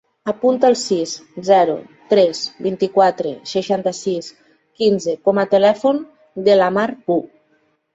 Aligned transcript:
Apunta 0.31 0.67
el 0.69 0.77
sis, 0.83 1.11
zero, 1.49 1.75
tres, 2.15 2.41
vint-i-quatre, 2.69 3.35
seixanta-sis, 3.53 4.33
quinze 4.83 5.19
com 5.29 5.45
a 5.45 5.49
telèfon 5.57 6.05
de 6.51 6.63
la 6.63 6.77
Mar 6.81 6.93
Boo. 7.07 7.27